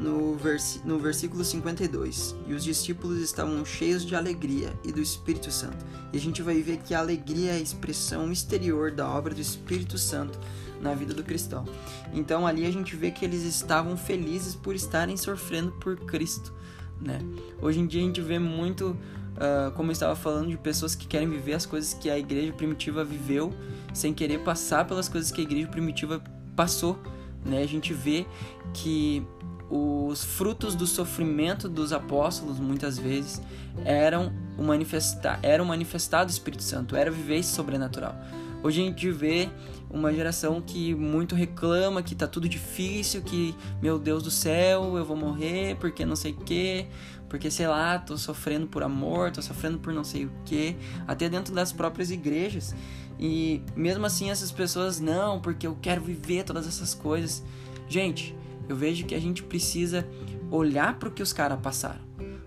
no, 0.00 0.34
vers 0.34 0.80
no 0.84 0.98
versículo 0.98 1.44
52. 1.44 2.34
E 2.46 2.54
os 2.54 2.64
discípulos 2.64 3.20
estavam 3.20 3.64
cheios 3.64 4.04
de 4.04 4.16
alegria 4.16 4.72
e 4.82 4.90
do 4.90 5.00
Espírito 5.00 5.50
Santo. 5.50 5.84
E 6.12 6.16
a 6.16 6.20
gente 6.20 6.42
vai 6.42 6.60
ver 6.62 6.78
que 6.78 6.94
a 6.94 6.98
alegria 6.98 7.52
é 7.52 7.56
a 7.56 7.60
expressão 7.60 8.32
exterior 8.32 8.90
da 8.90 9.08
obra 9.08 9.34
do 9.34 9.40
Espírito 9.40 9.98
Santo 9.98 10.38
na 10.80 10.94
vida 10.94 11.12
do 11.12 11.22
cristão. 11.22 11.64
Então 12.12 12.46
ali 12.46 12.64
a 12.64 12.70
gente 12.70 12.96
vê 12.96 13.10
que 13.10 13.24
eles 13.24 13.42
estavam 13.42 13.96
felizes 13.96 14.54
por 14.54 14.74
estarem 14.74 15.16
sofrendo 15.16 15.72
por 15.72 15.96
Cristo, 15.96 16.52
né? 16.98 17.20
Hoje 17.60 17.80
em 17.80 17.86
dia 17.86 18.00
a 18.00 18.04
gente 18.06 18.22
vê 18.22 18.38
muito, 18.38 18.96
uh, 19.36 19.70
como 19.76 19.90
eu 19.90 19.92
estava 19.92 20.16
falando, 20.16 20.48
de 20.48 20.56
pessoas 20.56 20.94
que 20.94 21.06
querem 21.06 21.28
viver 21.28 21.52
as 21.52 21.66
coisas 21.66 21.92
que 21.92 22.08
a 22.08 22.18
igreja 22.18 22.52
primitiva 22.54 23.04
viveu, 23.04 23.52
sem 23.92 24.14
querer 24.14 24.40
passar 24.40 24.86
pelas 24.86 25.08
coisas 25.08 25.30
que 25.30 25.42
a 25.42 25.44
igreja 25.44 25.68
primitiva 25.68 26.22
passou, 26.56 26.98
né? 27.44 27.62
A 27.62 27.68
gente 27.68 27.92
vê 27.92 28.26
que 28.72 29.22
os 29.70 30.24
frutos 30.24 30.74
do 30.74 30.86
sofrimento 30.86 31.68
dos 31.68 31.92
apóstolos 31.92 32.58
muitas 32.58 32.98
vezes 32.98 33.40
eram 33.84 34.32
o 34.58 34.64
manifestar, 34.64 35.38
eram 35.42 35.64
manifestado 35.64 36.26
do 36.26 36.32
Espírito 36.32 36.64
Santo, 36.64 36.96
era 36.96 37.10
viver 37.10 37.36
esse 37.36 37.54
sobrenatural. 37.54 38.16
Hoje 38.62 38.82
a 38.82 38.84
gente 38.84 39.10
vê 39.10 39.48
uma 39.88 40.12
geração 40.12 40.60
que 40.60 40.94
muito 40.94 41.34
reclama 41.34 42.02
que 42.02 42.14
tá 42.14 42.26
tudo 42.26 42.48
difícil, 42.48 43.22
que 43.22 43.54
meu 43.80 43.98
Deus 43.98 44.22
do 44.22 44.30
céu, 44.30 44.98
eu 44.98 45.04
vou 45.04 45.16
morrer 45.16 45.76
porque 45.76 46.04
não 46.04 46.16
sei 46.16 46.32
o 46.32 46.36
que, 46.36 46.86
porque 47.28 47.48
sei 47.48 47.68
lá, 47.68 47.98
tô 47.98 48.18
sofrendo 48.18 48.66
por 48.66 48.82
amor, 48.82 49.30
tô 49.30 49.40
sofrendo 49.40 49.78
por 49.78 49.94
não 49.94 50.02
sei 50.02 50.26
o 50.26 50.32
que, 50.44 50.76
até 51.06 51.28
dentro 51.28 51.54
das 51.54 51.72
próprias 51.72 52.10
igrejas. 52.10 52.74
E 53.18 53.62
mesmo 53.76 54.04
assim 54.04 54.30
essas 54.30 54.50
pessoas 54.50 54.98
não, 54.98 55.40
porque 55.40 55.66
eu 55.66 55.78
quero 55.80 56.00
viver 56.00 56.42
todas 56.42 56.66
essas 56.66 56.92
coisas. 56.92 57.42
Gente, 57.88 58.34
eu 58.70 58.76
vejo 58.76 59.04
que 59.04 59.14
a 59.14 59.20
gente 59.20 59.42
precisa 59.42 60.06
olhar 60.50 60.98
para 60.98 61.08
o 61.08 61.12
que 61.12 61.22
os 61.22 61.32
caras 61.32 61.58
passaram, 61.60 62.00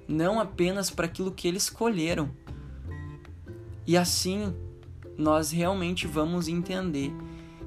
não 0.08 0.40
apenas 0.40 0.90
para 0.90 1.06
aquilo 1.06 1.32
que 1.32 1.48
eles 1.48 1.64
escolheram. 1.64 2.30
E 3.86 3.98
assim 3.98 4.54
nós 5.18 5.52
realmente 5.52 6.08
vamos 6.08 6.48
entender 6.48 7.14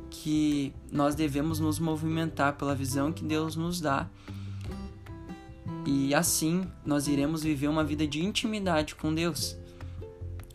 que 0.09 0.73
nós 0.91 1.15
devemos 1.15 1.61
nos 1.61 1.79
movimentar 1.79 2.55
pela 2.55 2.75
visão 2.75 3.13
que 3.13 3.25
Deus 3.25 3.57
nos 3.57 3.81
dá. 3.81 4.09
E 5.85 6.15
assim 6.15 6.65
nós 6.85 7.07
iremos 7.07 7.43
viver 7.43 7.69
uma 7.69 7.85
vida 7.85 8.07
de 8.07 8.25
intimidade 8.25 8.95
com 8.95 9.15
Deus. 9.15 9.57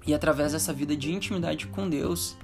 E 0.05 0.13
através 0.13 0.53
dessa 0.53 0.73
vida 0.73 0.95
de 0.95 1.11
intimidade 1.11 1.67
com 1.67 1.87
Deus, 1.87 2.35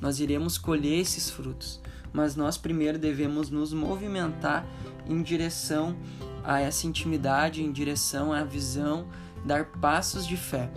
nós 0.00 0.20
iremos 0.20 0.58
colher 0.58 1.00
esses 1.00 1.30
frutos. 1.30 1.80
Mas 2.12 2.36
nós 2.36 2.56
primeiro 2.56 2.98
devemos 2.98 3.50
nos 3.50 3.72
movimentar 3.72 4.66
em 5.08 5.22
direção 5.22 5.96
a 6.44 6.60
essa 6.60 6.86
intimidade, 6.86 7.62
em 7.62 7.72
direção 7.72 8.32
à 8.32 8.44
visão, 8.44 9.06
dar 9.44 9.66
passos 9.66 10.26
de 10.26 10.36
fé 10.36 10.70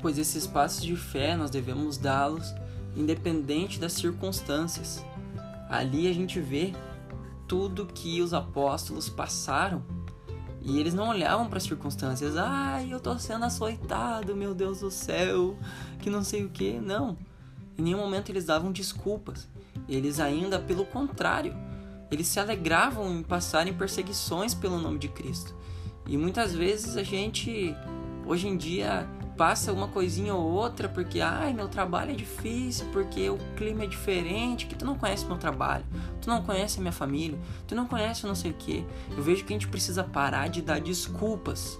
pois 0.00 0.18
esses 0.18 0.46
passos 0.46 0.82
de 0.82 0.96
fé 0.96 1.36
nós 1.36 1.50
devemos 1.50 1.98
dá-los 1.98 2.54
independente 2.96 3.78
das 3.78 3.92
circunstâncias. 3.92 5.04
Ali 5.68 6.08
a 6.08 6.12
gente 6.12 6.40
vê 6.40 6.72
tudo 7.46 7.86
que 7.86 8.20
os 8.20 8.32
apóstolos 8.32 9.08
passaram 9.08 9.82
e 10.60 10.78
eles 10.78 10.94
não 10.94 11.08
olhavam 11.08 11.48
para 11.48 11.58
as 11.58 11.64
circunstâncias. 11.64 12.36
Ai, 12.36 12.92
eu 12.92 13.00
tô 13.00 13.16
sendo 13.18 13.44
açoitado, 13.44 14.34
meu 14.34 14.54
Deus 14.54 14.80
do 14.80 14.90
céu, 14.90 15.56
que 16.00 16.10
não 16.10 16.24
sei 16.24 16.44
o 16.44 16.48
que. 16.48 16.78
Não. 16.80 17.16
Em 17.76 17.82
nenhum 17.82 17.98
momento 17.98 18.30
eles 18.30 18.44
davam 18.44 18.72
desculpas. 18.72 19.48
Eles 19.88 20.18
ainda, 20.18 20.58
pelo 20.58 20.84
contrário, 20.84 21.54
eles 22.10 22.26
se 22.26 22.40
alegravam 22.40 23.10
em 23.12 23.22
passarem 23.22 23.72
perseguições 23.74 24.54
pelo 24.54 24.78
nome 24.78 24.98
de 24.98 25.08
Cristo. 25.08 25.54
E 26.06 26.16
muitas 26.16 26.54
vezes 26.54 26.96
a 26.96 27.02
gente, 27.02 27.74
hoje 28.26 28.48
em 28.48 28.56
dia, 28.56 29.08
passa 29.38 29.72
uma 29.72 29.86
coisinha 29.86 30.34
ou 30.34 30.50
outra 30.50 30.88
porque, 30.88 31.20
ai, 31.20 31.52
meu 31.52 31.68
trabalho 31.68 32.10
é 32.10 32.14
difícil, 32.14 32.86
porque 32.92 33.30
o 33.30 33.38
clima 33.56 33.84
é 33.84 33.86
diferente, 33.86 34.66
que 34.66 34.74
tu 34.74 34.84
não 34.84 34.96
conhece 34.98 35.24
meu 35.26 35.38
trabalho, 35.38 35.84
tu 36.20 36.28
não 36.28 36.42
conhece 36.42 36.78
a 36.78 36.80
minha 36.80 36.92
família, 36.92 37.38
tu 37.66 37.74
não 37.74 37.86
conhece 37.86 38.26
não 38.26 38.34
sei 38.34 38.50
o 38.50 38.54
que. 38.54 38.84
Eu 39.16 39.22
vejo 39.22 39.44
que 39.44 39.52
a 39.52 39.56
gente 39.56 39.68
precisa 39.68 40.02
parar 40.02 40.48
de 40.48 40.60
dar 40.60 40.80
desculpas. 40.80 41.78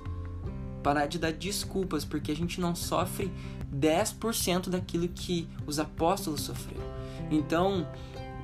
Parar 0.84 1.06
de 1.06 1.18
dar 1.18 1.32
desculpas, 1.32 2.04
porque 2.04 2.30
a 2.30 2.36
gente 2.36 2.60
não 2.60 2.76
sofre 2.76 3.32
10% 3.74 4.68
daquilo 4.68 5.08
que 5.08 5.48
os 5.66 5.80
apóstolos 5.80 6.42
sofreram. 6.42 6.86
Então, 7.30 7.86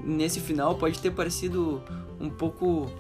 nesse 0.05 0.41
final 0.41 0.77
pode 0.77 0.99
ter 0.99 1.11
parecido 1.11 1.83
um 2.21 2.31
pouco 2.31 2.91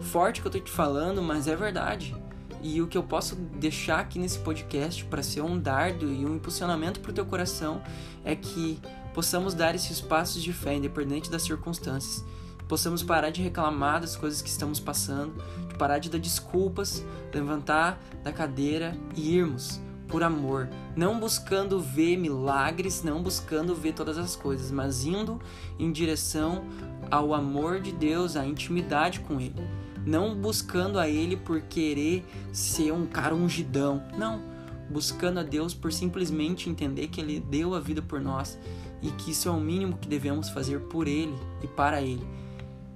forte 0.00 0.40
que 0.40 0.46
eu 0.46 0.52
tô 0.52 0.58
te 0.58 0.70
falando, 0.70 1.22
mas 1.22 1.48
é 1.48 1.56
verdade. 1.56 2.14
E 2.62 2.80
o 2.80 2.86
que 2.86 2.96
eu 2.96 3.02
posso 3.02 3.34
deixar 3.36 4.00
aqui 4.00 4.18
nesse 4.18 4.38
podcast 4.38 5.04
para 5.04 5.22
ser 5.22 5.42
um 5.42 5.58
dardo 5.58 6.10
e 6.10 6.24
um 6.24 6.36
impulsionamento 6.36 7.00
para 7.00 7.10
o 7.10 7.14
teu 7.14 7.26
coração 7.26 7.82
é 8.24 8.34
que 8.34 8.80
possamos 9.12 9.52
dar 9.52 9.74
esses 9.74 10.00
passos 10.00 10.42
de 10.42 10.52
fé, 10.52 10.74
independente 10.74 11.30
das 11.30 11.42
circunstâncias, 11.42 12.24
possamos 12.66 13.02
parar 13.02 13.30
de 13.30 13.42
reclamar 13.42 14.00
das 14.00 14.16
coisas 14.16 14.40
que 14.40 14.48
estamos 14.48 14.80
passando, 14.80 15.34
de 15.68 15.74
parar 15.76 15.98
de 15.98 16.08
dar 16.08 16.18
desculpas, 16.18 17.04
levantar 17.32 18.00
da 18.22 18.32
cadeira 18.32 18.96
e 19.14 19.36
irmos 19.36 19.83
por 20.14 20.22
amor, 20.22 20.68
não 20.94 21.18
buscando 21.18 21.80
ver 21.80 22.16
milagres, 22.16 23.02
não 23.02 23.20
buscando 23.20 23.74
ver 23.74 23.94
todas 23.94 24.16
as 24.16 24.36
coisas, 24.36 24.70
mas 24.70 25.04
indo 25.04 25.40
em 25.76 25.90
direção 25.90 26.64
ao 27.10 27.34
amor 27.34 27.80
de 27.80 27.90
Deus, 27.90 28.36
à 28.36 28.46
intimidade 28.46 29.18
com 29.18 29.40
Ele. 29.40 29.68
Não 30.06 30.32
buscando 30.32 31.00
a 31.00 31.08
Ele 31.08 31.36
por 31.36 31.60
querer 31.62 32.24
ser 32.52 32.92
um 32.92 33.06
cara 33.06 33.34
ungidão, 33.34 34.04
não. 34.16 34.40
Buscando 34.88 35.40
a 35.40 35.42
Deus 35.42 35.74
por 35.74 35.92
simplesmente 35.92 36.70
entender 36.70 37.08
que 37.08 37.20
Ele 37.20 37.40
deu 37.40 37.74
a 37.74 37.80
vida 37.80 38.00
por 38.00 38.20
nós 38.20 38.56
e 39.02 39.10
que 39.10 39.32
isso 39.32 39.48
é 39.48 39.50
o 39.50 39.58
mínimo 39.58 39.98
que 39.98 40.06
devemos 40.06 40.48
fazer 40.48 40.78
por 40.82 41.08
Ele 41.08 41.34
e 41.60 41.66
para 41.66 42.00
Ele, 42.00 42.24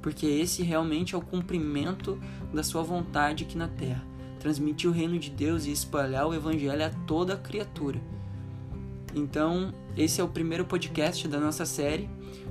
porque 0.00 0.24
esse 0.24 0.62
realmente 0.62 1.16
é 1.16 1.18
o 1.18 1.20
cumprimento 1.20 2.16
da 2.54 2.62
Sua 2.62 2.84
vontade 2.84 3.42
aqui 3.42 3.58
na 3.58 3.66
terra 3.66 4.07
transmitir 4.38 4.88
o 4.88 4.92
reino 4.92 5.18
de 5.18 5.30
Deus 5.30 5.66
e 5.66 5.72
espalhar 5.72 6.26
o 6.26 6.34
evangelho 6.34 6.84
a 6.84 6.90
toda 7.06 7.36
criatura. 7.36 8.00
Então, 9.14 9.74
esse 9.96 10.20
é 10.20 10.24
o 10.24 10.28
primeiro 10.28 10.64
podcast 10.64 11.26
da 11.26 11.38
nossa 11.38 11.66
série. 11.66 12.08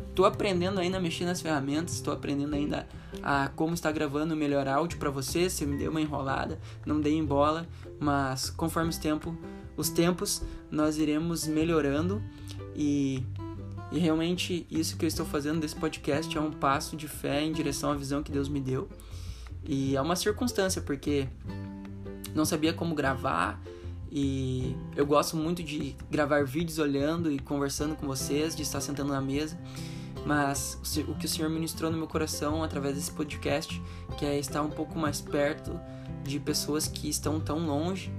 Estou 0.10 0.25
aprendendo 0.25 0.79
ainda 0.79 0.98
a 0.98 1.00
mexer 1.00 1.25
nas 1.25 1.41
ferramentas, 1.41 1.94
estou 1.94 2.13
aprendendo 2.13 2.56
ainda 2.56 2.88
a 3.22 3.50
como 3.50 3.74
estar 3.74 3.91
gravando 3.91 4.34
o 4.34 4.38
melhor 4.38 4.67
áudio 4.67 4.98
para 4.98 5.12
vocês. 5.12 5.53
Se 5.53 5.65
me 5.65 5.77
deu 5.77 5.91
uma 5.91 6.01
enrolada, 6.01 6.60
não 6.86 7.00
dei 7.00 7.13
em 7.13 7.24
bola, 7.24 7.67
mas 8.00 8.50
conforme 8.50 8.89
os, 8.89 8.98
tempo, 8.98 9.38
os 9.75 9.89
tempos, 9.89 10.41
nós 10.72 10.98
iremos 10.98 11.46
melhorando 11.46 12.22
e, 12.75 13.24
e 13.91 14.00
realmente 14.00 14.65
isso 14.72 14.98
que 14.98 15.06
eu 15.06 15.08
estou 15.08 15.25
fazendo 15.25 15.60
desse 15.60 15.75
podcast 15.75 16.36
é 16.36 16.41
um 16.41 16.51
passo 16.51 16.98
de 16.98 17.08
fé 17.08 17.44
em 17.44 17.51
direção 17.51 17.91
à 17.91 17.96
visão 17.96 18.24
que 18.24 18.32
Deus 18.32 18.50
me 18.50 18.60
deu. 18.60 18.89
E 19.63 19.96
é 19.96 20.01
uma 20.01 20.15
circunstância, 20.15 20.82
porque 20.82 21.27
não 22.38 22.46
sabia 22.46 22.72
como 22.72 22.94
gravar 22.94 23.60
e 24.12 24.75
eu 24.96 25.06
gosto 25.06 25.36
muito 25.36 25.62
de 25.62 25.96
gravar 26.10 26.46
vídeos 26.46 26.77
olhando 26.77 27.32
e 27.32 27.39
conversando 27.39 27.96
com 27.96 28.08
vocês, 28.08 28.56
de 28.56 28.62
estar 28.62 28.79
sentando 28.79 29.12
na 29.12 29.20
mesa. 29.20 29.58
Mas 30.25 30.79
o 31.08 31.15
que 31.15 31.25
o 31.25 31.29
Senhor 31.29 31.50
ministrou 31.50 31.91
no 31.91 31.98
meu 31.98 32.08
coração 32.08 32.63
através 32.63 32.96
desse 32.96 33.12
podcast, 33.12 33.82
que 34.17 34.25
é 34.25 34.38
estar 34.38 34.62
um 34.62 34.70
pouco 34.70 34.98
mais 34.98 35.20
perto 35.20 35.79
de 36.24 36.39
pessoas 36.39 36.88
que 36.88 37.10
estão 37.10 37.39
tão 37.39 37.65
longe, 37.65 38.12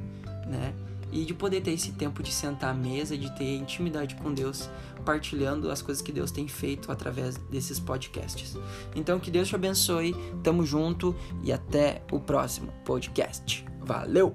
né? 0.46 0.74
E 1.10 1.24
de 1.24 1.32
poder 1.32 1.62
ter 1.62 1.72
esse 1.72 1.92
tempo 1.92 2.22
de 2.22 2.30
sentar 2.30 2.70
à 2.70 2.74
mesa, 2.74 3.16
de 3.16 3.34
ter 3.36 3.56
intimidade 3.56 4.14
com 4.16 4.32
Deus, 4.32 4.68
partilhando 5.04 5.70
as 5.70 5.80
coisas 5.80 6.02
que 6.02 6.12
Deus 6.12 6.30
tem 6.30 6.46
feito 6.46 6.92
através 6.92 7.36
desses 7.50 7.80
podcasts. 7.80 8.56
Então 8.94 9.18
que 9.18 9.30
Deus 9.30 9.48
te 9.48 9.54
abençoe, 9.54 10.14
tamo 10.42 10.66
junto 10.66 11.14
e 11.42 11.50
até 11.50 12.02
o 12.10 12.20
próximo 12.20 12.72
podcast. 12.84 13.64
Valeu! 13.88 14.34